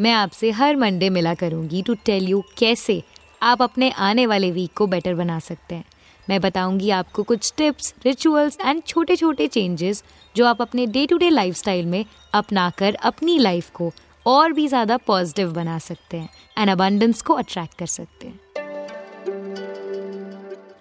मैं 0.00 0.12
आपसे 0.12 0.50
हर 0.50 0.76
मंडे 0.76 1.08
मिला 1.10 1.34
करूँगी 1.34 1.82
टू 1.82 1.94
टेल 1.94 2.28
यू 2.28 2.42
कैसे 2.58 3.02
आप 3.42 3.62
अपने 3.62 3.90
आने 3.90 4.26
वाले 4.26 4.50
वीक 4.50 4.72
को 4.76 4.86
बेटर 4.86 5.14
बना 5.14 5.38
सकते 5.38 5.74
हैं। 5.74 5.84
मैं 6.28 6.40
बताऊँगी 6.40 6.90
आपको 6.90 7.22
कुछ 7.22 7.52
टिप्स 7.56 7.94
रिचुअल्स 8.04 8.56
एंड 8.60 8.82
छोटे 8.86 9.16
छोटे 9.16 9.46
चेंजेस 9.46 10.02
जो 10.36 10.46
आप 10.46 10.62
अपने 10.62 10.86
डे 10.86 11.06
टू 11.06 11.16
डे 11.16 11.28
लाइफ 11.30 11.68
में 11.68 12.04
अपनाकर 12.34 12.94
अपनी 12.94 13.38
लाइफ 13.38 13.70
को 13.70 13.92
और 14.26 14.52
भी 14.52 14.66
ज़्यादा 14.68 14.96
पॉजिटिव 14.96 15.52
बना 15.52 15.78
सकते 15.78 16.16
हैं 16.16 16.28
एंड 16.58 16.70
अबंडेंस 16.70 17.22
को 17.22 17.34
अट्रैक्ट 17.34 17.78
कर 17.78 17.86
सकते 17.86 18.26
हैं। 18.26 18.40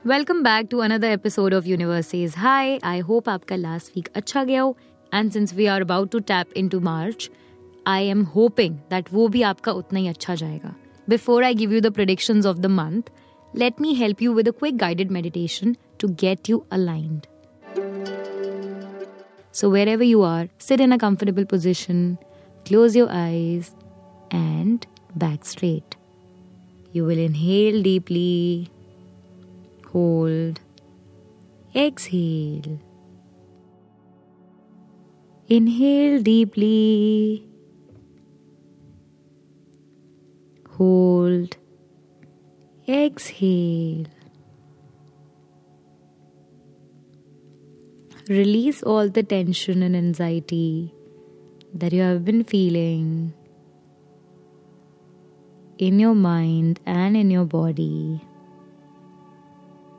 Welcome 0.08 0.44
back 0.44 0.67
to 0.72 0.80
another 0.80 1.08
episode 1.08 1.54
of 1.54 1.66
universe says 1.66 2.36
hi 2.38 2.80
I 2.84 3.00
hope 3.00 3.30
आपका 3.30 3.56
लास्ट 3.56 3.92
वीक 3.95 4.09
अच्छा 4.16 4.44
गया 4.44 4.62
हो 4.62 4.76
and 5.14 5.31
since 5.31 5.54
we 5.54 5.66
are 5.66 5.81
about 5.81 6.12
to 6.12 6.20
tap 6.20 6.54
into 6.70 6.80
March 6.80 7.30
I 7.90 8.08
am 8.08 8.24
hoping 8.36 8.76
that 8.90 9.14
वो 9.14 9.28
भी 9.28 9.42
आपका 9.42 9.72
उतना 9.72 10.00
ही 10.00 10.08
अच्छा 10.08 10.36
जाएगा। 10.36 10.73
Before 11.09 11.44
I 11.44 11.54
give 11.56 11.73
you 11.73 11.82
the 11.82 11.92
prediction 11.94 12.46
of 12.48 12.58
the 12.58 12.66
month 12.66 13.12
let 13.54 13.81
me 13.81 13.94
help 13.96 14.22
you 14.22 14.34
with 14.34 14.48
a 14.48 14.52
quick 14.59 14.78
guided 14.78 15.12
meditation 15.12 15.76
to 16.00 16.08
get 16.22 16.50
you 16.50 16.64
aligned 16.72 17.26
so 19.54 19.70
wherever 19.88 20.04
you 20.04 20.22
are 20.22 20.50
sit 20.59 20.81
in 20.81 20.92
a 20.92 20.98
comfortable 20.98 21.44
position 21.44 22.16
close 22.66 22.98
your 22.98 23.09
eyes 23.09 23.72
and 24.34 24.86
back 25.18 25.46
straight 25.46 25.96
you 26.96 27.06
will 27.06 27.20
inhale 27.20 27.81
deeply 27.84 28.68
hold 29.96 30.59
exhale 31.78 32.78
inhale 35.50 36.24
deeply 36.24 37.48
hold, 40.80 41.58
exhale. 42.88 44.05
Release 48.30 48.81
all 48.83 49.09
the 49.09 49.23
tension 49.23 49.83
and 49.83 49.95
anxiety 49.95 50.94
that 51.73 51.91
you 51.91 52.02
have 52.02 52.23
been 52.23 52.45
feeling 52.45 53.33
in 55.77 56.00
your 56.00 56.16
mind 56.16 56.80
and 56.85 57.17
in 57.17 57.30
your 57.30 57.45
body. 57.45 58.22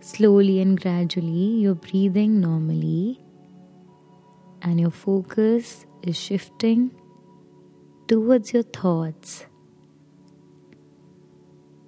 Slowly 0.00 0.60
and 0.60 0.80
gradually, 0.80 1.60
you're 1.60 1.74
breathing 1.74 2.40
normally, 2.40 3.20
and 4.62 4.80
your 4.80 4.90
focus 4.90 5.84
is 6.02 6.16
shifting 6.16 6.90
towards 8.08 8.54
your 8.54 8.62
thoughts. 8.62 9.44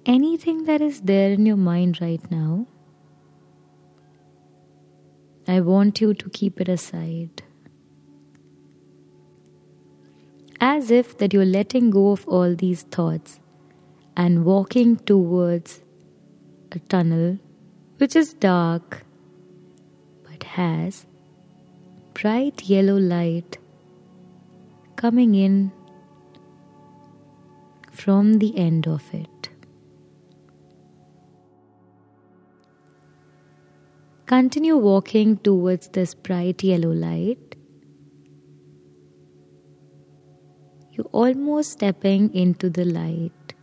Anything 0.05 0.65
that 0.65 0.81
is 0.81 0.99
there 0.99 1.31
in 1.31 1.45
your 1.45 1.55
mind 1.55 2.01
right 2.01 2.29
now, 2.29 2.67
I 5.47 5.61
want 5.61 6.01
you 6.01 6.13
to 6.13 6.29
keep 6.29 6.59
it 6.59 6.67
aside. 6.67 7.41
As 10.59 10.91
if 10.91 11.17
that 11.19 11.33
you're 11.33 11.45
letting 11.45 11.89
go 11.89 12.11
of 12.11 12.27
all 12.27 12.53
these 12.53 12.83
thoughts 12.83 13.39
and 14.17 14.43
walking 14.43 14.97
towards 14.97 15.81
a 16.73 16.79
tunnel 16.79 17.39
which 17.97 18.15
is 18.15 18.33
dark 18.33 19.05
but 20.23 20.43
has 20.43 21.05
bright 22.13 22.63
yellow 22.63 22.97
light 22.97 23.57
coming 24.97 25.35
in 25.35 25.71
from 27.91 28.39
the 28.39 28.57
end 28.57 28.87
of 28.87 29.13
it. 29.13 29.52
Continue 34.25 34.77
walking 34.77 35.35
towards 35.37 35.89
this 35.89 36.13
bright 36.13 36.63
yellow 36.63 36.91
light. 36.91 37.57
You're 40.93 41.11
almost 41.11 41.73
stepping 41.73 42.33
into 42.33 42.69
the 42.69 42.85
light. 42.85 43.53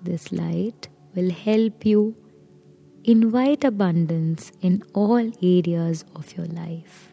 This 0.00 0.30
light 0.30 0.88
will 1.16 1.30
help 1.30 1.84
you 1.84 2.14
invite 3.02 3.64
abundance 3.64 4.52
in 4.60 4.84
all 4.94 5.32
areas 5.42 6.04
of 6.14 6.36
your 6.36 6.46
life. 6.46 7.12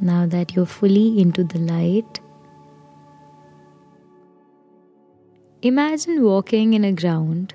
Now 0.00 0.24
that 0.24 0.56
you're 0.56 0.64
fully 0.64 1.20
into 1.20 1.44
the 1.44 1.58
light, 1.58 2.20
imagine 5.60 6.22
walking 6.22 6.72
in 6.72 6.84
a 6.84 6.92
ground 6.92 7.54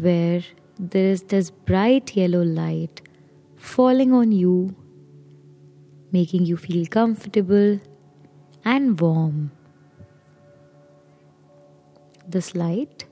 where 0.00 0.42
there 0.78 1.10
is 1.10 1.22
this 1.22 1.50
bright 1.50 2.14
yellow 2.16 2.42
light 2.42 3.02
falling 3.56 4.12
on 4.12 4.32
you, 4.32 4.74
making 6.12 6.46
you 6.46 6.56
feel 6.56 6.86
comfortable 6.86 7.80
and 8.64 9.00
warm. 9.00 9.52
This 12.28 12.54
light 12.54 13.06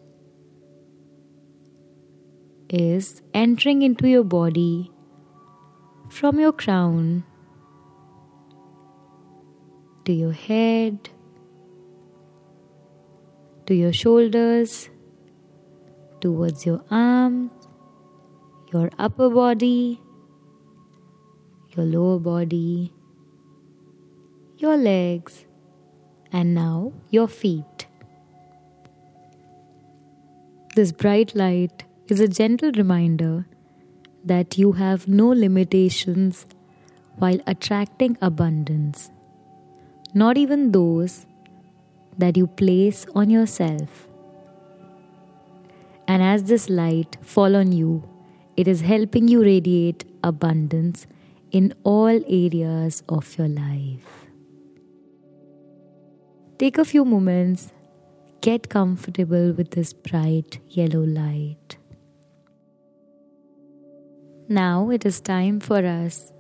is 2.69 3.23
entering 3.33 3.83
into 3.83 4.09
your 4.09 4.25
body 4.25 4.91
from 6.09 6.41
your 6.41 6.53
crown 6.53 7.25
to 10.05 10.13
your 10.13 10.33
head 10.33 11.09
to 13.67 13.75
your 13.75 13.93
shoulders 13.93 14.91
towards 16.25 16.65
your 16.65 16.83
arms, 16.91 17.51
your 18.73 18.91
upper 18.99 19.29
body, 19.29 20.01
your 21.77 21.85
lower 21.85 22.19
body, 22.19 22.91
your 24.57 24.79
legs, 24.79 25.45
and 26.33 26.55
now 26.55 26.95
your 27.11 27.29
feet. 27.29 27.87
This 30.75 30.93
bright 30.93 31.37
light 31.37 31.85
is 32.09 32.21
a 32.21 32.29
gentle 32.29 32.73
reminder 32.73 33.47
that 34.25 34.57
you 34.57 34.73
have 34.73 35.07
no 35.07 35.29
limitations 35.29 36.47
while 37.17 37.39
attracting 37.47 38.17
abundance, 38.23 39.11
not 40.15 40.39
even 40.39 40.73
those 40.73 41.27
that 42.17 42.39
you 42.39 42.47
place 42.47 43.05
on 43.15 43.29
yourself. 43.29 44.09
And 46.07 46.23
as 46.23 46.45
this 46.45 46.69
light 46.69 47.17
fall 47.23 47.57
on 47.57 47.73
you, 47.73 48.09
it 48.57 48.69
is 48.69 48.83
helping 48.83 49.29
you 49.29 49.43
radiate 49.43 50.05
abundance 50.23 51.07
in 51.51 51.75
all 51.83 52.21
areas 52.29 53.03
of 53.09 53.37
your 53.39 53.49
life. 53.49 54.27
Take 56.59 56.79
a 56.79 56.85
few 56.85 57.05
moments, 57.05 57.73
get 58.41 58.69
comfortable 58.69 59.53
with 59.53 59.71
this 59.73 59.93
bright 59.93 60.61
yellow 60.69 61.03
light. 61.03 61.79
Now 64.49 64.91
it 64.91 65.05
is 65.07 65.21
time 65.21 65.59
for 65.59 65.85
us 65.85 66.33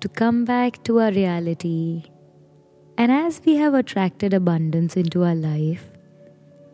to 0.00 0.08
come 0.08 0.44
back 0.44 0.82
to 0.84 1.00
our 1.00 1.10
reality. 1.10 2.04
And 2.98 3.12
as 3.12 3.40
we 3.44 3.56
have 3.56 3.74
attracted 3.74 4.34
abundance 4.34 4.96
into 4.96 5.22
our 5.22 5.34
life, 5.34 5.84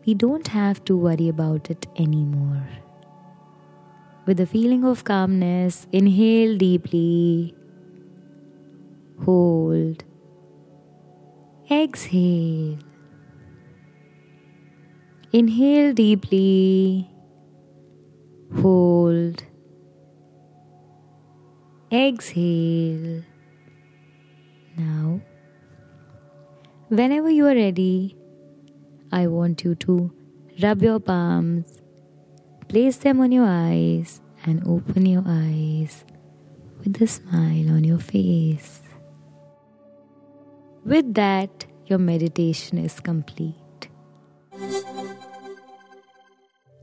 we 0.05 0.13
don't 0.13 0.47
have 0.47 0.83
to 0.85 0.97
worry 0.97 1.29
about 1.29 1.69
it 1.69 1.85
anymore. 1.97 2.67
With 4.25 4.39
a 4.39 4.45
feeling 4.45 4.83
of 4.83 5.03
calmness, 5.03 5.87
inhale 5.91 6.57
deeply, 6.57 7.55
hold, 9.25 10.03
exhale. 11.69 12.77
Inhale 15.31 15.93
deeply, 15.93 17.09
hold, 18.61 19.43
exhale. 21.91 23.23
Now 24.77 25.21
Whenever 26.93 27.31
you 27.31 27.47
are 27.47 27.55
ready, 27.55 28.15
I 29.13 29.27
want 29.27 29.63
you 29.63 29.75
to 29.75 30.11
rub 30.63 30.81
your 30.81 30.99
palms, 30.99 31.79
place 32.67 32.97
them 32.97 33.19
on 33.21 33.31
your 33.31 33.45
eyes, 33.45 34.21
and 34.43 34.67
open 34.67 35.05
your 35.05 35.23
eyes 35.23 36.03
with 36.79 36.99
a 36.99 37.05
smile 37.05 37.69
on 37.69 37.83
your 37.83 37.99
face. 37.99 38.81
With 40.83 41.13
that, 41.13 41.67
your 41.85 41.99
meditation 41.99 42.79
is 42.79 42.99
complete. 42.99 43.87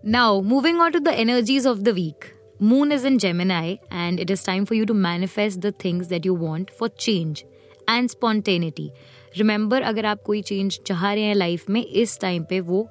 Now, 0.05 0.41
moving 0.41 0.77
on 0.77 0.93
to 0.93 1.01
the 1.01 1.13
energies 1.13 1.67
of 1.67 1.83
the 1.83 1.93
week. 1.93 2.33
Moon 2.61 2.93
is 2.93 3.05
in 3.05 3.19
Gemini, 3.19 3.79
and 3.91 4.21
it 4.21 4.31
is 4.31 4.45
time 4.45 4.67
for 4.67 4.75
you 4.75 4.87
to 4.87 4.95
manifest 4.95 5.63
the 5.63 5.73
things 5.73 6.07
that 6.09 6.25
you 6.25 6.35
want 6.35 6.71
for 6.71 6.89
change 6.89 7.45
and 7.89 8.09
spontaneity. 8.09 8.93
Remember, 9.39 9.83
अगर 9.83 10.07
आप 10.07 10.23
कोई 10.23 10.43
change 10.43 10.81
चाह 10.87 11.13
रहे 11.13 11.25
हैं 11.25 11.35
life 11.35 11.69
में 11.71 11.85
इस 11.85 12.19
time 12.21 12.45
पे 12.45 12.61
वो 12.61 12.83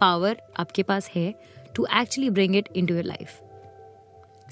पावर 0.00 0.36
आपके 0.56 0.82
पास 0.82 1.10
है 1.14 1.34
to 1.74 1.86
actually 1.96 2.30
bring 2.30 2.56
it 2.56 2.68
into 2.86 2.94
your 2.94 3.04
life 3.04 3.40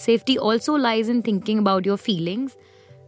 safety 0.00 0.37
also 0.37 0.77
lies 0.77 1.11
in 1.11 1.23
thinking 1.23 1.61
about 1.61 1.87
your 1.87 1.97
feelings 1.97 2.56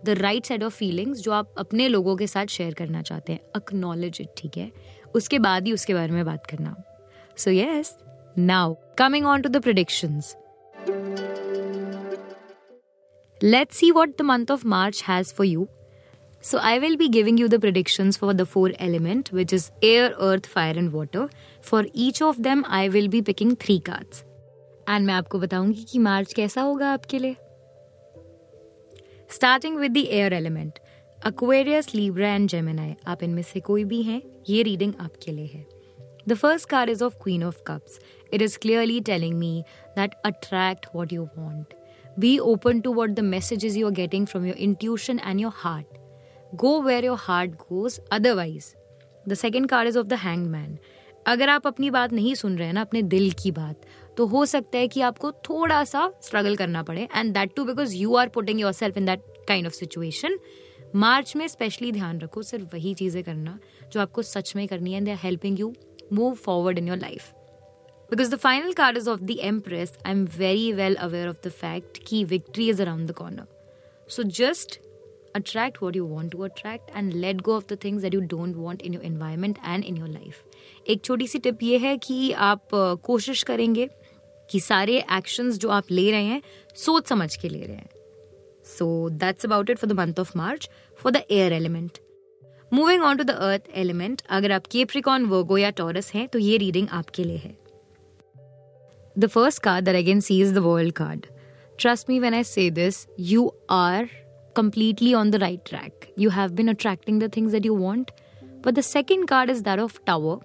the 0.05 0.09
right 0.09 0.47
side 0.47 0.65
of 0.65 0.75
feelings 0.75 1.21
जो 1.21 1.33
आप 1.33 1.55
अपने 1.59 1.89
लोगों 1.89 2.17
के 2.17 2.27
साथ 2.27 2.47
शेयर 2.47 2.75
करना 2.75 3.03
चाहते 3.03 3.33
हैं. 3.33 3.41
अक्नॉलेज 3.55 4.19
इट 4.21 4.29
ठीक 4.37 4.57
है? 4.57 4.71
उसके 5.15 5.39
बाद 5.39 5.67
ही 5.67 5.73
उसके 5.73 5.95
बारे 5.95 6.13
में 6.13 6.25
बात 6.25 6.47
करना। 6.47 6.75
So 7.37 7.51
yes 7.51 7.97
now 8.39 8.75
coming 8.99 9.27
on 9.27 9.43
to 9.43 9.49
the 9.49 9.63
predictions 9.63 10.37
Let's 13.41 13.73
see 13.73 13.91
what 13.91 14.19
the 14.19 14.23
month 14.23 14.51
of 14.51 14.67
March 14.67 15.05
has 15.09 15.35
for 15.35 15.47
you. 15.47 15.65
So, 16.44 16.58
I 16.60 16.80
will 16.80 16.96
be 16.96 17.10
giving 17.10 17.38
you 17.38 17.50
the 17.50 17.60
predictions 17.60 18.16
for 18.16 18.34
the 18.34 18.46
four 18.46 18.72
element, 18.80 19.32
which 19.32 19.52
is 19.52 19.72
air, 19.82 20.14
earth, 20.18 20.46
fire, 20.48 20.74
and 20.74 20.94
water. 20.94 21.30
For 21.62 21.86
each 21.94 22.22
of 22.22 22.42
them, 22.42 22.66
I 22.70 22.88
will 22.88 23.10
be 23.10 23.22
picking 23.22 23.56
three 23.58 23.80
cards. 23.82 24.24
And 24.88 25.06
मैं 25.06 25.14
आपको 25.14 25.40
बताऊंगी 25.40 25.84
कि 25.84 26.00
मार्च 26.00 26.34
कैसा 26.34 26.62
होगा 26.62 26.92
आपके 26.92 27.20
लिए 27.20 27.36
starting 29.30 29.78
with 29.78 29.92
the 29.94 29.98
air 29.98 30.34
element 30.34 30.80
Aquarius 31.26 31.94
Libra 31.96 32.34
and 32.36 32.48
Gemini 32.50 32.96
आप 33.08 33.24
इनमें 33.24 33.42
से 33.44 33.60
कोई 33.60 33.84
भी 33.86 34.02
हैं 34.04 34.22
ये 34.50 34.64
रीडिंग 34.64 34.94
आपके 35.00 35.32
लिए 35.32 35.46
है 35.46 35.66
the 36.28 36.34
first 36.34 36.70
card 36.70 36.90
is 36.90 37.04
of 37.04 37.18
queen 37.24 37.44
of 37.44 37.62
cups 37.68 38.00
it 38.34 38.42
is 38.42 38.58
clearly 38.62 39.00
telling 39.12 39.38
me 39.40 39.54
that 39.98 40.16
attract 40.26 40.86
what 40.96 41.14
you 41.14 41.30
want 41.38 41.74
be 42.20 42.38
open 42.54 42.80
to 42.82 42.94
what 42.94 43.10
the 43.10 43.30
messages 43.30 43.76
you 43.78 43.88
are 43.88 43.94
getting 43.94 44.28
from 44.28 44.46
your 44.46 44.58
intuition 44.70 45.20
and 45.20 45.40
your 45.40 45.54
heart 45.56 45.98
Go 46.55 46.81
where 46.83 47.05
your 47.05 47.19
heart 47.21 47.51
goes 47.51 47.99
otherwise 48.13 48.73
the 49.29 49.35
second 49.35 49.69
card 49.69 49.89
is 49.89 49.99
of 49.99 50.07
the 50.07 50.13
hang 50.13 50.47
man 50.47 50.79
अगर 51.27 51.49
आप 51.49 51.67
अपनी 51.67 51.91
बात 51.91 52.13
नहीं 52.13 52.35
सुन 52.35 52.57
रहे 52.59 52.67
हैं 52.67 52.75
ना, 52.75 52.81
अपने 52.81 53.03
दिल 53.03 53.31
की 53.33 53.51
बात 53.51 53.87
तो 54.17 54.27
हो 54.27 54.45
सकता 54.47 54.79
है 54.79 54.89
कि 54.89 55.01
आपको 55.01 55.31
थोड़ा 55.49 55.83
सा 55.85 56.11
स्ट्रगल 56.23 56.57
करना 56.57 56.83
पड़े 56.83 57.09
and 57.17 57.33
that 57.35 57.55
too 57.57 57.65
because 57.65 57.95
you 57.97 58.15
are 58.17 58.29
putting 58.29 58.61
yourself 58.73 58.97
in 58.97 59.07
that 59.07 59.23
kind 59.49 59.67
of 59.67 59.75
situation 59.75 60.39
March 60.97 61.35
में 61.37 61.47
स्पेशली 61.49 61.91
ध्यान 61.93 62.21
रखो, 62.21 62.43
सिर्फ़ 62.43 62.65
वही 62.75 62.95
चीज़ें 62.95 63.23
करना 63.25 63.59
जो 63.93 64.01
आपको 64.01 64.23
सच 64.23 64.53
में 64.57 64.67
करनी 64.69 64.93
है 64.93 64.97
and 64.97 65.07
they 65.07 65.13
are 65.13 65.19
helping 65.23 65.61
you 65.61 65.73
move 66.13 66.35
forward 66.35 66.79
in 66.79 66.89
your 66.89 66.99
life 66.99 67.33
because 68.11 68.31
the 68.31 68.39
final 68.39 68.73
card 68.73 68.97
is 68.97 69.11
of 69.11 69.21
the 69.21 69.37
empress 69.43 69.97
I 70.07 70.13
am 70.13 70.25
very 70.39 70.73
well 70.73 70.95
aware 70.95 71.29
of 71.29 71.37
the 71.45 71.51
fact 71.51 71.99
कि 72.07 72.25
victory 72.25 72.69
is 72.71 72.83
around 72.83 73.11
the 73.11 73.15
corner 73.15 73.47
so 74.09 74.23
just 74.23 74.81
attract 75.39 75.81
what 75.83 75.97
you 75.99 76.05
want 76.07 76.31
to 76.33 76.45
attract 76.45 76.91
and 76.95 77.15
let 77.23 77.43
go 77.43 77.55
of 77.61 77.67
the 77.67 77.77
things 77.85 78.05
that 78.05 78.15
you 78.17 78.21
don't 78.33 78.57
want 78.65 78.83
in 78.83 78.97
your 78.97 79.03
environment 79.09 79.59
and 79.73 79.89
in 79.91 79.97
your 80.01 80.11
life. 80.11 80.39
एक 80.89 81.05
छोटी 81.05 81.27
सी 81.29 81.39
tip 81.39 81.63
ये 81.63 81.79
है 81.79 81.97
कि 81.99 82.33
आप 82.49 82.69
कोशिश 83.05 83.43
करेंगे 83.43 83.89
कि 84.51 84.61
सारे 84.61 84.99
एक्शंस 85.17 85.59
जो 85.59 85.69
आप 85.71 85.91
ले 85.91 86.11
रहे 86.11 86.25
हैं, 86.25 86.43
सोच 86.77 87.09
समझ 87.09 87.35
के 87.37 87.49
ले 87.49 87.61
रहे 87.61 87.77
हैं। 87.77 87.89
So 88.79 89.09
that's 89.11 89.47
about 89.47 89.71
it 89.71 89.79
for 89.79 89.91
the 89.91 89.97
month 89.99 90.21
of 90.21 90.33
March 90.39 90.69
for 91.03 91.13
the 91.13 91.23
air 91.31 91.53
element 91.53 91.99
moving 92.73 93.03
on 93.03 93.17
to 93.17 93.25
the 93.25 93.31
earth 93.31 93.69
element 93.75 94.23
अगर 94.31 94.53
आप 94.53 94.67
केप्रिकॉन 94.67 95.25
वर्गो 95.27 95.59
या 95.59 95.71
टॉरस 95.81 96.13
हैं 96.15 96.27
तो 96.29 96.39
ये 96.39 96.57
रीडिंग 96.57 96.89
आपके 96.93 97.25
लिए 97.25 97.37
है। 97.37 97.57
The 99.19 99.27
first 99.27 99.63
card 99.63 99.85
that 99.85 99.97
again 99.97 100.21
see 100.21 100.41
is 100.43 100.55
the 100.55 100.59
world 100.59 100.93
card 100.93 101.27
trust 101.81 102.11
me 102.11 102.19
when 102.21 102.35
I 102.35 102.45
say 102.45 102.71
this 102.71 103.07
you 103.21 103.53
are 103.71 104.09
completely 104.55 105.15
on 105.15 105.31
the 105.31 105.39
right 105.39 105.65
track. 105.65 106.09
You 106.17 106.31
have 106.31 106.55
been 106.55 106.69
attracting 106.69 107.19
the 107.19 107.29
things 107.29 107.53
that 107.53 107.65
you 107.65 107.75
want. 107.75 108.11
But 108.63 108.75
the 108.75 108.83
second 108.83 109.27
card 109.27 109.51
is 109.51 109.63
that 109.65 109.79
of 109.79 110.03
Tower. 110.07 110.39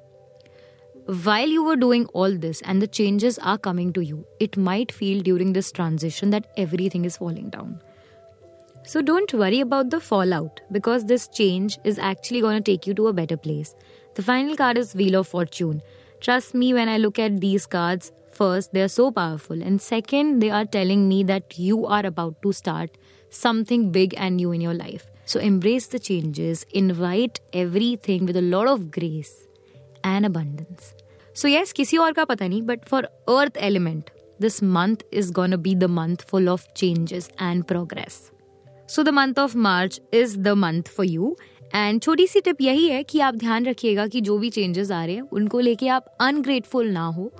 While 1.23 1.47
you 1.47 1.63
were 1.63 1.75
doing 1.75 2.06
all 2.07 2.38
this 2.38 2.61
and 2.61 2.81
the 2.81 2.88
changes 2.88 3.39
are 3.39 3.57
coming 3.57 3.94
to 3.94 4.01
you, 4.01 4.25
it 4.39 4.57
might 4.57 4.91
feel 4.91 5.21
during 5.21 5.53
this 5.53 5.71
transition 5.71 6.29
that 6.31 6.51
everything 6.57 7.06
is 7.06 7.17
falling 7.17 7.50
down. 7.50 7.81
So 8.83 9.01
don't 9.01 9.33
worry 9.33 9.61
about 9.61 9.89
the 9.89 10.00
fallout 10.00 10.62
because 10.71 11.05
this 11.05 11.27
change 11.27 11.79
is 11.83 11.97
actually 11.97 12.41
going 12.41 12.62
to 12.62 12.71
take 12.71 12.85
you 12.85 12.94
to 12.95 13.07
a 13.07 13.13
better 13.13 13.38
place. 13.38 13.73
The 14.15 14.23
final 14.23 14.55
card 14.55 14.77
is 14.77 14.94
Wheel 14.94 15.15
of 15.15 15.27
Fortune. 15.27 15.81
Trust 16.19 16.53
me 16.53 16.73
when 16.73 16.89
I 16.89 16.97
look 16.97 17.19
at 17.19 17.39
these 17.39 17.65
cards, 17.65 18.12
first, 18.31 18.73
they 18.73 18.81
are 18.81 18.88
so 18.88 19.12
powerful, 19.12 19.62
and 19.62 19.81
second, 19.81 20.39
they 20.41 20.50
are 20.50 20.65
telling 20.65 21.07
me 21.07 21.23
that 21.23 21.57
you 21.57 21.85
are 21.85 22.05
about 22.05 22.41
to 22.41 22.51
start 22.51 22.97
something 23.31 23.90
big 23.90 24.14
and 24.16 24.37
new 24.37 24.52
in 24.52 24.61
your 24.61 24.75
life. 24.75 25.06
So 25.26 25.40
embrace 25.40 25.87
the 25.87 25.99
changes, 25.99 26.66
invite 26.72 27.40
everything 27.52 28.26
with 28.26 28.37
a 28.37 28.43
lot 28.43 28.69
of 28.69 28.90
grace 28.90 29.32
and 30.05 30.26
abundance. 30.26 30.93
So 31.34 31.49
yes, 31.49 31.72
किसी 31.72 31.96
और 31.96 32.12
का 32.12 32.25
पता 32.25 32.49
नहीं, 32.49 32.62
but 32.62 32.88
for 32.88 33.02
Earth 33.28 33.56
element, 33.56 34.11
this 34.40 34.61
month 34.62 35.02
is 35.11 35.31
gonna 35.31 35.58
be 35.58 35.75
the 35.75 35.88
month 35.88 36.22
full 36.31 36.49
of 36.49 36.66
changes 36.75 37.28
and 37.38 37.66
progress. 37.66 38.31
So 38.87 39.02
the 39.02 39.12
month 39.12 39.38
of 39.38 39.55
March 39.55 39.99
is 40.12 40.37
the 40.49 40.55
month 40.55 40.88
for 40.88 41.05
you. 41.05 41.34
And 41.75 42.00
छोटी 42.02 42.26
सी 42.26 42.40
tip 42.40 42.61
यही 42.61 42.88
है 42.88 43.02
कि 43.02 43.20
आप 43.20 43.34
ध्यान 43.34 43.66
रखिएगा 43.66 44.06
कि 44.06 44.20
जो 44.20 44.37
भी 44.38 44.50
चेंजेस 44.50 44.90
आ 44.90 45.05
रहे 45.05 45.14
हैं 45.14 45.22
उनको 45.32 45.61
लेके 45.61 45.88
आप 45.88 46.14
अनग्रेटफुल 46.20 46.90
ना 46.90 47.06
हो 47.16 47.31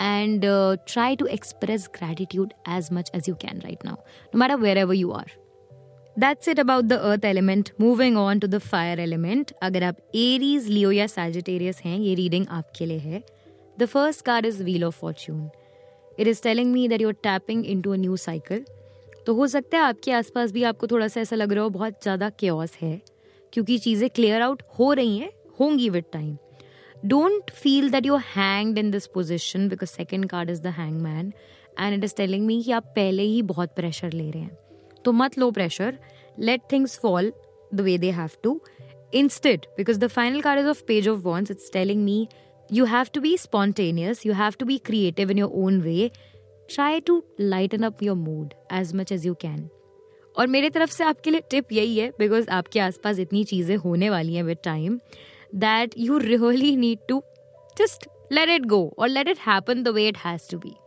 and 0.00 0.44
uh, 0.44 0.76
try 0.86 1.14
to 1.14 1.26
express 1.26 1.86
gratitude 1.88 2.54
as 2.66 2.90
much 2.90 3.10
as 3.12 3.28
you 3.28 3.34
can 3.34 3.60
right 3.64 3.82
now, 3.84 3.98
no 4.32 4.38
matter 4.38 4.56
wherever 4.56 4.94
you 4.94 5.12
are. 5.12 5.26
That's 6.16 6.48
it 6.48 6.58
about 6.58 6.88
the 6.88 7.00
earth 7.00 7.24
element. 7.24 7.72
Moving 7.78 8.16
on 8.16 8.40
to 8.40 8.48
the 8.48 8.60
fire 8.60 8.96
element. 8.98 9.52
अगर 9.62 9.84
आप 9.84 9.96
Aries 10.16 10.68
Leo 10.68 10.90
या 10.92 11.06
Sagittarius 11.06 11.80
हैं 11.84 11.98
ये 11.98 12.14
reading 12.14 12.46
आपके 12.50 12.86
लिए 12.86 12.98
है 12.98 13.22
the 13.78 13.84
first 13.86 14.24
card 14.24 14.46
is 14.46 14.62
wheel 14.62 14.84
of 14.84 14.98
fortune 15.00 15.48
it 16.18 16.26
is 16.26 16.42
telling 16.42 16.72
me 16.72 16.86
that 16.88 17.00
you 17.00 17.08
are 17.08 17.14
tapping 17.22 17.64
into 17.82 17.92
a 17.92 17.96
new 17.96 18.16
cycle 18.16 18.64
तो 19.26 19.34
हो 19.34 19.46
सकता 19.46 19.78
है 19.78 19.82
आपके 19.84 20.12
आसपास 20.12 20.52
भी 20.52 20.62
आपको 20.64 20.86
थोड़ा 20.86 21.08
सा 21.08 21.20
ऐसा 21.20 21.36
लग 21.36 21.52
रहा 21.52 21.64
हो 21.64 21.70
बहुत 21.70 22.02
ज़्यादा 22.02 22.30
क्योस 22.38 22.76
है 22.82 23.00
क्योंकि 23.52 23.78
चीज़ें 23.78 24.08
क्लियर 24.10 24.42
आउट 24.42 24.62
हो 24.78 24.92
रही 24.92 25.18
हैं 25.18 25.30
होंगी 25.60 25.88
with 25.90 26.04
time 26.12 26.36
don't 27.06 27.50
feel 27.50 27.90
that 27.90 28.04
you're 28.04 28.18
hanged 28.18 28.78
in 28.78 28.90
this 28.90 29.06
position 29.06 29.68
because 29.68 29.90
second 29.90 30.28
card 30.28 30.50
is 30.50 30.60
the 30.60 30.72
man 30.78 31.32
and 31.80 31.94
it 31.94 32.04
is 32.04 32.14
telling 32.16 32.46
me 32.46 32.62
कि 32.62 32.72
आप 32.72 32.84
पहले 32.96 33.22
ही 33.22 33.42
बहुत 33.42 33.74
प्रेशर 33.76 34.12
ले 34.12 34.30
रहे 34.30 34.42
हैं। 34.42 34.56
तो 35.04 35.12
मत 35.12 35.38
लो 35.38 35.50
pressure 35.50 35.98
let 36.38 36.62
things 36.72 36.98
fall 36.98 37.32
the 37.74 37.80
way 37.80 37.96
they 37.98 38.10
have 38.10 38.30
to 38.42 38.60
instead 39.14 39.66
because 39.76 39.98
the 39.98 40.06
final 40.06 40.40
card 40.40 40.60
is 40.60 40.68
of 40.68 40.82
page 40.88 41.08
of 41.08 41.20
wands 41.20 41.50
it's 41.50 41.70
telling 41.72 42.04
me 42.04 42.28
you 42.72 42.84
have 42.84 43.06
to 43.14 43.20
be 43.20 43.36
spontaneous 43.38 44.26
you 44.26 44.32
have 44.32 44.52
to 44.58 44.66
be 44.66 44.78
creative 44.78 45.30
in 45.30 45.38
your 45.38 45.50
own 45.54 45.80
way 45.80 46.10
try 46.74 47.00
to 47.00 47.22
lighten 47.40 47.82
up 47.82 48.02
your 48.02 48.16
mood 48.16 48.54
as 48.72 48.94
much 48.94 49.12
as 49.12 49.26
you 49.26 49.34
can 49.34 49.68
और 50.36 50.46
मेरे 50.46 50.70
तरफ़ 50.70 50.90
से 50.90 51.04
आपके 51.04 51.30
लिए 51.30 51.42
tip 51.50 51.72
यही 51.72 51.98
है 51.98 52.10
because 52.18 52.48
आपके 52.50 52.80
आसपास 52.80 53.18
इतनी 53.18 53.44
चीज़ें 53.44 53.76
होने 53.76 54.10
वाली 54.10 54.34
हैं 54.34 54.42
with 54.42 54.58
time 54.64 54.98
that 55.51 55.97
you 55.97 56.19
really 56.19 56.75
need 56.75 56.99
to 57.07 57.23
just 57.77 58.07
let 58.29 58.49
it 58.49 58.67
go 58.67 58.93
or 58.97 59.07
let 59.07 59.27
it 59.27 59.37
happen 59.37 59.83
the 59.83 59.93
way 59.93 60.07
it 60.07 60.17
has 60.17 60.47
to 60.47 60.57
be. 60.57 60.77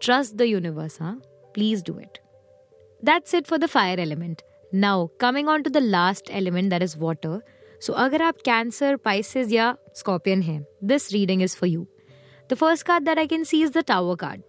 Trust 0.00 0.36
the 0.36 0.48
universe, 0.48 0.96
huh? 0.98 1.14
Please 1.54 1.82
do 1.82 1.98
it. 1.98 2.20
That's 3.02 3.34
it 3.34 3.46
for 3.46 3.58
the 3.58 3.68
fire 3.68 3.96
element. 3.98 4.42
Now, 4.72 5.10
coming 5.18 5.48
on 5.48 5.62
to 5.62 5.70
the 5.70 5.80
last 5.80 6.30
element 6.30 6.70
that 6.70 6.82
is 6.82 6.96
water. 6.96 7.42
So, 7.80 7.94
अगर 7.94 8.22
आप 8.22 8.36
Cancer, 8.48 8.96
Pisces 8.96 9.52
या 9.52 9.76
Scorpion 9.94 10.42
हैं, 10.42 10.66
this 10.82 11.12
reading 11.12 11.40
is 11.40 11.54
for 11.54 11.66
you. 11.66 11.86
The 12.48 12.56
first 12.56 12.84
card 12.84 13.04
that 13.04 13.18
I 13.18 13.26
can 13.26 13.44
see 13.44 13.62
is 13.62 13.70
the 13.70 13.82
Tower 13.82 14.16
card. 14.16 14.42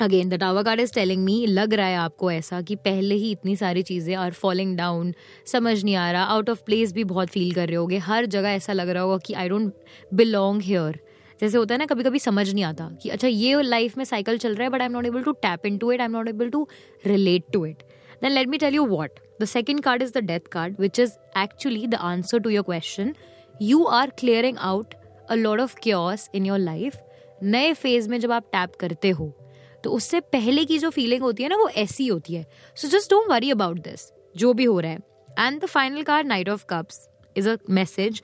Again 0.00 0.28
the 0.28 0.34
tower 0.34 0.62
card 0.62 0.80
is 0.80 0.92
telling 0.94 1.24
me 1.24 1.34
लग 1.46 1.74
रहा 1.74 1.86
है 1.86 1.96
आपको 1.96 2.30
ऐसा 2.30 2.60
कि 2.62 2.74
पहले 2.78 3.14
ही 3.14 3.30
इतनी 3.30 3.54
सारी 3.56 3.82
चीज़ें 3.82 4.14
आर 4.16 4.32
फॉलिंग 4.32 4.76
डाउन 4.76 5.12
समझ 5.46 5.82
नहीं 5.84 5.94
आ 5.96 6.10
रहा. 6.12 6.24
आउट 6.24 6.50
ऑफ़ 6.50 6.62
प्लेस 6.66 6.92
भी 6.92 7.04
बहुत 7.04 7.28
फील 7.28 7.52
कर 7.54 7.66
रहे 7.68 7.76
होगे. 7.76 7.98
हर 7.98 8.26
जगह 8.26 8.48
ऐसा 8.48 8.72
लग 8.72 8.88
रहा 8.88 9.02
होगा 9.02 9.18
कि 9.26 9.34
आई 9.34 9.48
डोंट 9.48 9.72
बिलोंग 10.14 10.62
हेयर 10.62 11.00
जैसे 11.40 11.58
होता 11.58 11.74
है 11.74 11.78
ना 11.78 11.86
कभी 11.86 12.04
कभी 12.04 12.18
समझ 12.18 12.52
नहीं 12.52 12.64
आता 12.64 12.90
कि 13.02 13.08
अच्छा 13.08 13.28
ये 13.28 13.62
लाइफ 13.62 13.96
में 13.98 14.04
साइकिल 14.04 14.38
चल 14.38 14.54
रहा 14.54 14.64
है 14.64 14.70
but 14.70 14.80
I 14.80 14.86
am 14.86 14.92
not 14.92 15.06
able 15.06 15.22
to 15.22 15.32
tap 15.42 15.66
into 15.78 15.92
it 15.92 16.00
I 16.00 16.04
am 16.04 16.12
not 16.12 16.28
able 16.28 16.50
to 16.50 16.66
relate 17.06 17.44
to 17.52 17.64
it 17.66 17.82
then 18.22 18.32
let 18.32 18.48
me 18.48 18.58
tell 18.58 18.74
you 18.74 18.86
what 18.86 19.20
the 19.40 19.44
second 19.46 19.80
card 19.80 20.02
is 20.02 20.12
the 20.12 20.24
death 20.24 20.48
card 20.52 20.80
which 20.80 21.00
is 21.00 21.12
actually 21.38 21.86
the 21.86 21.94
answer 21.94 22.38
to 22.38 22.50
your 22.50 22.64
question 22.64 23.14
you 23.62 23.84
are 23.84 24.10
clearing 24.18 24.58
out 24.60 24.94
a 25.30 25.34
lot 25.34 25.60
of 25.60 25.74
cures 25.82 26.28
in 26.34 26.46
your 26.46 26.58
life 26.58 27.00
नए 27.42 27.72
phase 27.72 28.08
में 28.10 28.18
जब 28.20 28.32
आप 28.32 28.48
tap 28.52 28.74
करते 28.80 29.10
हो 29.10 29.32
तो 29.84 29.90
उससे 29.90 30.20
पहले 30.20 30.64
की 30.64 30.78
जो 30.78 30.90
फीलिंग 30.90 31.22
होती 31.22 31.42
है 31.42 31.48
ना, 31.48 31.56
वो 31.56 31.68
ऐसी 31.68 32.06
होती 32.06 32.34
है। 32.34 32.46
So 32.76 32.88
just 32.88 33.10
don't 33.10 33.30
worry 33.30 33.50
about 33.50 33.78
this 33.78 34.10
जो 34.36 34.52
भी 34.52 34.64
हो 34.64 34.80
रहा 34.80 34.92
है। 34.92 34.98
And 35.38 35.60
the 35.60 35.66
final 35.66 36.02
card 36.02 36.26
knight 36.26 36.48
of 36.48 36.64
cups 36.70 37.08
is 37.36 37.48
a 37.48 37.56
message 37.70 38.22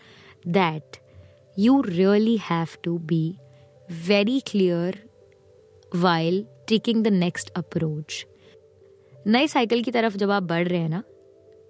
that 0.48 0.96
you 1.58 1.80
really 1.80 2.36
have 2.36 2.76
to 2.82 2.98
be 2.98 3.24
very 4.08 4.40
clear 4.40 5.02
while 5.94 6.46
taking 6.68 7.04
the 7.04 7.08
next 7.08 7.50
approach 7.50 8.24
नए 9.26 9.46
साइकिल 9.46 9.82
की 9.82 9.90
तरफ़ 9.90 10.16
जब 10.16 10.30
आप 10.30 10.42
बढ़ 10.42 10.68
रहे 10.68 10.80
हैं 10.80 10.88
ना 10.88 11.02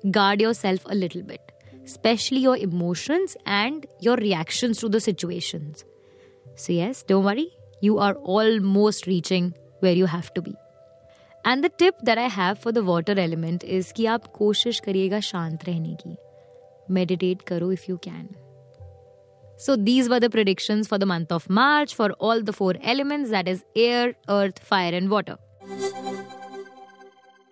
guard 0.07 0.43
yourself 0.53 0.87
a 0.87 0.95
little 0.95 1.23
bit 1.23 1.53
specially 1.89 2.41
your 2.41 2.59
emotions 2.59 3.37
and 3.49 3.87
your 4.03 4.21
reactions 4.21 4.81
to 4.81 4.89
the 4.89 4.99
situations 4.99 5.85
so 6.59 6.73
yes 6.73 7.05
don't 7.09 7.25
worry 7.25 7.51
you 7.85 7.97
are 7.97 8.15
almost 8.15 9.09
reaching 9.09 9.51
where 9.84 9.94
you 9.94 10.06
have 10.06 10.34
to 10.34 10.42
be. 10.42 10.56
And 11.46 11.64
the 11.64 11.70
tip 11.70 11.96
that 12.04 12.18
I 12.18 12.28
have 12.28 12.60
for 12.60 12.72
the 12.72 12.84
water 12.84 13.18
element 13.20 13.64
is 13.64 13.92
कि 13.92 14.06
आप 14.06 14.28
कोशिश 14.38 14.80
करिएगा 14.86 15.20
शांत 15.32 15.66
रहने 15.68 15.96
की 16.04 16.18
meditate 16.94 17.42
करो 17.48 17.72
if 17.72 17.86
you 17.90 17.98
can 18.04 18.28
so 19.64 19.76
these 19.76 20.08
were 20.08 20.22
the 20.22 20.30
predictions 20.30 20.88
for 20.88 20.98
the 20.98 21.06
month 21.06 21.34
of 21.34 21.50
March 21.50 21.94
for 21.94 22.12
all 22.14 22.42
the 22.42 22.54
four 22.54 22.76
elements 22.82 23.30
that 23.30 23.46
is 23.46 23.66
air, 23.76 24.14
earth, 24.30 24.60
fire, 24.60 24.94
and 24.94 25.12
water. 25.12 25.36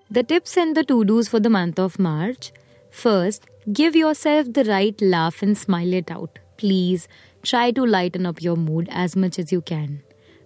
The 0.09 0.23
tips 0.23 0.55
and 0.55 0.73
the 0.73 0.85
to 0.85 1.03
dos 1.03 1.27
for 1.27 1.41
the 1.41 1.49
month 1.49 1.77
of 1.77 1.99
March. 1.99 2.53
First, 2.91 3.47
give 3.73 3.93
yourself 3.93 4.53
the 4.53 4.63
right 4.63 5.01
laugh 5.01 5.41
and 5.41 5.57
smile 5.57 5.93
it 5.93 6.09
out. 6.09 6.39
Please 6.55 7.09
try 7.43 7.71
to 7.71 7.85
lighten 7.85 8.25
up 8.25 8.41
your 8.41 8.55
mood 8.55 8.87
as 8.89 9.17
much 9.17 9.37
as 9.37 9.51
you 9.51 9.59
can. 9.59 10.01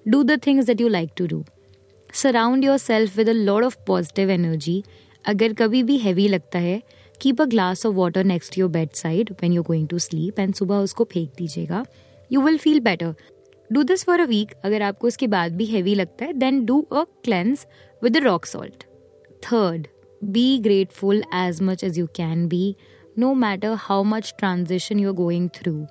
Do 0.09 0.23
the 0.23 0.39
things 0.39 0.65
that 0.65 0.79
you 0.79 0.89
like 0.89 1.13
to 1.13 1.27
do. 1.27 1.45
Surround 2.16 2.78
self 2.78 3.16
with 3.16 3.28
a 3.28 3.32
load 3.32 3.64
of 3.64 3.76
positive 3.86 4.30
energy 4.30 4.82
अगर 5.24 5.52
कभी 5.52 5.82
भी 5.82 5.96
heavy 5.98 6.26
लगता 6.28 6.58
है 6.58 6.80
keep 7.20 7.40
a 7.42 7.44
glass 7.44 7.84
of 7.86 7.94
water 7.94 8.24
next 8.24 8.56
your 8.58 8.70
bed 8.70 8.90
side 8.94 9.30
when 9.42 9.52
you're 9.52 9.64
going 9.64 9.88
to 9.88 9.98
sleep 9.98 10.38
and 10.40 10.54
सुबह 10.54 10.76
उसको 10.76 11.04
फेंक 11.04 11.28
दीजिएगा। 11.38 11.84
You 12.32 12.40
will 12.40 12.58
feel 12.58 12.80
better 12.80 13.14
do 13.70 13.82
this 13.82 14.04
for 14.04 14.20
a 14.20 14.24
week 14.24 14.52
अगर 14.64 14.82
आपको 14.82 15.06
उसके 15.06 15.26
बाद 15.26 15.56
भी 15.56 15.66
हैवी 15.66 15.94
लगता 15.94 16.24
है 16.24 16.32
then 16.32 16.64
do 16.64 16.80
a 16.82 17.04
cleanse 17.24 17.66
with 18.02 18.16
a 18.16 18.20
rock 18.20 18.46
salt 18.46 18.84
third 19.44 19.86
be 20.22 20.58
grateful 20.58 21.22
as 21.34 21.62
much 21.62 21.84
as 21.84 21.98
you 21.98 22.06
can 22.16 22.48
be 22.48 22.74
no 23.18 23.34
matter 23.34 23.74
how 23.78 24.02
much 24.04 24.34
transition 24.38 25.00
you 25.00 25.08
are 25.08 25.14
going 25.14 25.48
through 25.54 25.86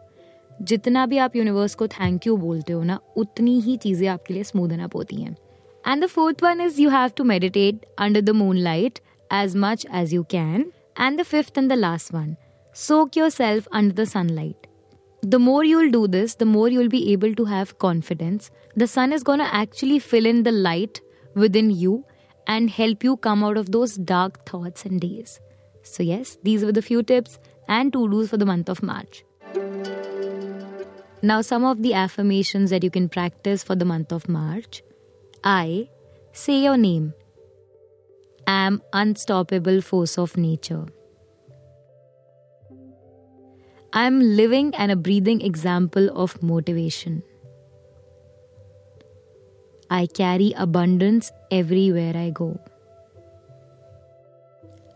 जितना 0.61 1.05
भी 1.05 1.17
आप 1.17 1.35
यूनिवर्स 1.35 1.75
को 1.75 1.87
थैंक 1.87 2.27
यू 2.27 2.37
बोलते 2.37 2.73
हो 2.73 2.83
ना, 2.83 2.99
उतनी 3.17 3.59
ही 3.59 3.77
चीज़ें 3.77 4.07
आपके 4.07 4.33
लिए 4.33 4.43
स्मूदन 4.43 4.79
अप 4.79 4.95
होती 4.95 5.15
हैं। 5.15 5.35
And 5.85 6.01
the 6.01 6.07
fourth 6.07 6.41
one 6.41 6.59
is 6.59 6.79
you 6.79 6.89
have 6.89 7.13
to 7.15 7.23
meditate 7.23 7.85
under 7.97 8.21
the 8.21 8.33
moonlight 8.33 9.01
as 9.29 9.53
much 9.53 9.85
as 9.91 10.11
you 10.11 10.23
can. 10.23 10.71
And 10.97 11.19
the 11.19 11.23
fifth 11.23 11.57
and 11.57 11.69
the 11.69 11.75
last 11.75 12.11
one, 12.11 12.37
soak 12.73 13.15
yourself 13.15 13.67
under 13.71 13.93
the 13.93 14.05
sunlight. 14.05 14.67
The 15.21 15.39
more 15.39 15.63
you'll 15.63 15.91
do 15.91 16.07
this, 16.07 16.35
the 16.35 16.45
more 16.45 16.69
you'll 16.69 16.89
be 16.89 17.11
able 17.11 17.35
to 17.35 17.45
have 17.45 17.77
confidence. 17.77 18.49
The 18.75 18.87
sun 18.87 19.13
is 19.13 19.23
going 19.23 19.39
to 19.39 19.55
actually 19.55 19.99
fill 19.99 20.25
in 20.25 20.43
the 20.43 20.51
light 20.51 21.01
within 21.35 21.69
you 21.69 22.05
and 22.47 22.69
help 22.69 23.03
you 23.03 23.17
come 23.17 23.43
out 23.43 23.57
of 23.57 23.71
those 23.71 23.95
dark 23.95 24.45
thoughts 24.47 24.85
and 24.85 24.99
days. 24.99 25.39
So, 25.83 26.01
yes, 26.03 26.37
these 26.43 26.63
were 26.63 26.71
the 26.71 26.81
few 26.81 27.03
tips 27.03 27.37
and 27.67 27.93
to 27.93 28.07
do's 28.09 28.29
for 28.29 28.37
the 28.37 28.45
month 28.45 28.69
of 28.69 28.81
March. 28.81 29.23
Now, 31.21 31.41
some 31.41 31.63
of 31.63 31.81
the 31.81 31.93
affirmations 31.93 32.69
that 32.69 32.83
you 32.83 32.89
can 32.89 33.09
practice 33.09 33.63
for 33.63 33.75
the 33.75 33.85
month 33.85 34.11
of 34.11 34.27
March. 34.29 34.83
I 35.47 35.89
say 36.33 36.63
your 36.63 36.75
name 36.75 37.13
am 38.47 38.81
unstoppable 38.93 39.79
force 39.79 40.17
of 40.17 40.35
nature. 40.37 40.85
I 43.93 44.07
am 44.07 44.19
living 44.21 44.73
and 44.73 44.91
a 44.91 44.95
breathing 44.95 45.41
example 45.41 46.09
of 46.17 46.41
motivation. 46.41 47.21
I 49.91 50.07
carry 50.07 50.51
abundance 50.57 51.31
everywhere 51.51 52.17
I 52.17 52.31
go. 52.31 52.59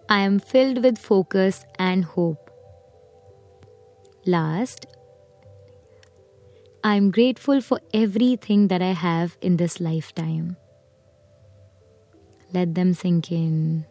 I 0.09 0.21
am 0.21 0.39
filled 0.39 0.83
with 0.83 0.97
focus 0.97 1.63
and 1.77 2.03
hope. 2.03 2.49
Last, 4.25 4.87
I 6.83 6.95
am 6.95 7.11
grateful 7.11 7.59
for 7.59 7.81
everything 7.93 8.69
that 8.69 8.81
I 8.81 8.93
have 8.93 9.37
in 9.41 9.57
this 9.57 9.81
lifetime. 9.81 10.55
Let 12.53 12.73
them 12.73 12.93
sink 12.93 13.31
in. 13.31 13.85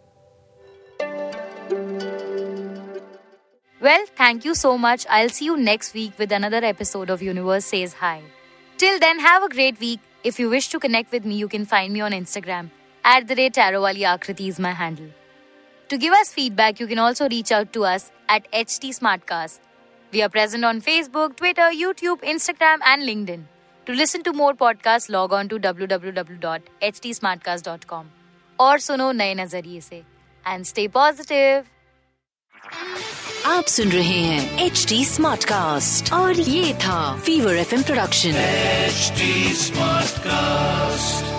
Well, 3.80 4.04
thank 4.16 4.44
you 4.44 4.54
so 4.54 4.78
much. 4.78 5.06
I'll 5.08 5.28
see 5.28 5.44
you 5.44 5.56
next 5.56 5.92
week 5.94 6.18
with 6.18 6.32
another 6.32 6.64
episode 6.64 7.10
of 7.10 7.22
Universe 7.22 7.66
Says 7.66 7.92
Hi. 7.92 8.22
Till 8.78 8.98
then, 8.98 9.18
have 9.18 9.42
a 9.42 9.48
great 9.48 9.78
week. 9.78 10.00
If 10.24 10.40
you 10.40 10.48
wish 10.48 10.68
to 10.68 10.80
connect 10.80 11.12
with 11.12 11.24
me, 11.24 11.36
you 11.36 11.46
can 11.46 11.66
find 11.66 11.92
me 11.92 12.00
on 12.00 12.12
Instagram. 12.12 12.70
At 13.04 13.28
the 13.28 13.36
rate 13.36 13.54
Tarowali 13.54 14.00
Aakriti 14.00 14.48
is 14.48 14.58
my 14.58 14.72
handle. 14.72 15.10
To 15.90 15.98
give 15.98 16.12
us 16.14 16.32
feedback, 16.32 16.80
you 16.80 16.86
can 16.86 16.98
also 16.98 17.28
reach 17.28 17.52
out 17.52 17.72
to 17.74 17.84
us 17.84 18.10
at 18.28 18.50
HT 18.52 18.98
Smartcast. 18.98 19.60
We 20.12 20.22
are 20.22 20.28
present 20.30 20.64
on 20.64 20.80
Facebook, 20.80 21.36
Twitter, 21.36 21.70
YouTube, 21.70 22.22
Instagram, 22.22 22.78
and 22.84 23.02
LinkedIn. 23.02 23.42
To 23.86 23.92
listen 23.94 24.22
to 24.22 24.32
more 24.32 24.54
podcasts, 24.54 25.10
log 25.10 25.32
on 25.32 25.48
to 25.50 25.58
www.htsmartcast.com. 25.60 28.04
और 28.58 28.78
सुनो 28.80 29.10
नए 29.12 29.34
नज़रिए 29.34 29.80
से 29.80 29.96
and 30.44 30.64
stay 30.64 30.86
positive 30.96 31.64
आप 33.46 33.64
सुन 33.74 33.88
रहे 33.92 34.18
हैं 34.22 34.64
H 34.66 34.84
D 34.88 35.04
smart 35.04 35.44
cast 35.52 36.12
और 36.12 36.40
ये 36.40 36.74
था 36.84 37.16
fever 37.26 37.56
F 37.56 37.74
production 37.86 38.34
H 38.36 39.12
smart 39.62 40.18
cast 40.26 41.37